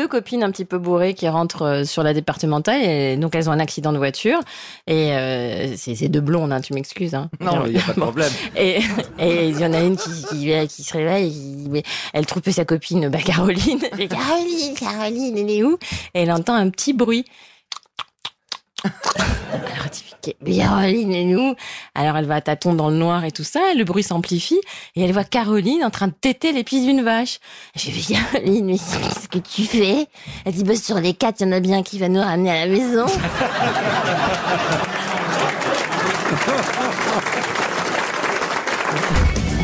deux 0.00 0.08
copines 0.08 0.42
un 0.42 0.50
petit 0.50 0.64
peu 0.64 0.78
bourrées 0.78 1.12
qui 1.12 1.28
rentrent 1.28 1.62
euh, 1.66 1.84
sur 1.84 2.02
la 2.02 2.14
départementale 2.14 2.82
et 2.82 3.16
donc 3.18 3.34
elles 3.34 3.50
ont 3.50 3.52
un 3.52 3.60
accident 3.60 3.92
de 3.92 3.98
voiture 3.98 4.40
et 4.86 5.12
euh, 5.12 5.74
c'est 5.76 6.08
deux 6.08 6.22
blondes, 6.22 6.52
hein, 6.54 6.62
tu 6.62 6.72
m'excuses. 6.72 7.14
Hein. 7.14 7.28
Non, 7.38 7.66
il 7.66 7.72
n'y 7.72 7.78
a 7.78 7.82
pas 7.82 7.92
de 7.92 8.00
problème. 8.00 8.30
Et 8.56 9.48
il 9.48 9.60
y 9.60 9.64
en 9.66 9.74
a 9.74 9.80
une 9.80 9.96
qui, 9.98 10.10
qui, 10.30 10.66
qui 10.68 10.82
se 10.82 10.92
réveille, 10.94 11.30
qui- 11.32 11.82
elle 12.14 12.24
trouve 12.24 12.42
sa 12.50 12.64
copine, 12.64 13.08
bah 13.10 13.18
Caroline. 13.22 13.80
Caroline, 14.08 14.74
Caroline, 14.78 15.36
elle 15.36 15.50
est 15.50 15.62
où? 15.62 15.76
Et 16.14 16.22
elle 16.22 16.32
entend 16.32 16.54
un 16.54 16.70
petit 16.70 16.94
bruit. 16.94 17.24
Alors 19.52 19.86
Caroline 20.44 21.12
et 21.12 21.24
nous. 21.24 21.54
Alors 21.94 22.16
elle 22.16 22.26
va 22.26 22.36
à 22.36 22.40
tâtons 22.40 22.74
dans 22.74 22.90
le 22.90 22.96
noir 22.96 23.24
et 23.24 23.32
tout 23.32 23.44
ça. 23.44 23.60
Le 23.76 23.84
bruit 23.84 24.02
s'amplifie 24.02 24.60
et 24.96 25.02
elle 25.02 25.12
voit 25.12 25.24
Caroline 25.24 25.84
en 25.84 25.90
train 25.90 26.08
de 26.08 26.12
téter 26.12 26.52
les 26.52 26.64
pieds 26.64 26.80
d'une 26.80 27.02
vache. 27.02 27.38
Je 27.74 27.90
dis 27.90 28.16
Caroline, 28.32 28.66
mais 28.66 28.78
qu'est-ce 28.78 29.28
que 29.28 29.38
tu 29.38 29.64
fais? 29.64 30.06
Elle 30.44 30.52
dit 30.52 30.64
bah 30.64 30.76
sur 30.76 31.00
les 31.00 31.14
quatre, 31.14 31.40
il 31.40 31.46
y 31.46 31.48
en 31.48 31.52
a 31.52 31.60
bien 31.60 31.82
qui 31.82 31.98
va 31.98 32.08
nous 32.08 32.20
ramener 32.20 32.50
à 32.50 32.66
la 32.66 32.72
maison. 32.72 33.06